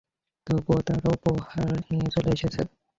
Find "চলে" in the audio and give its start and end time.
2.13-2.29